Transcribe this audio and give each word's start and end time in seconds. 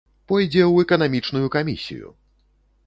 Пойдзе 0.29 0.61
ў 0.67 0.75
эканамічную 0.85 1.47
камісію! 1.59 2.07